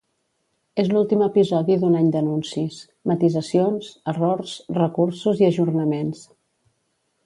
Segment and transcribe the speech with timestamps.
[0.83, 2.79] És l’últim episodi d’un any d’anuncis,
[3.13, 6.31] matisacions, errors, recursos i ajornaments.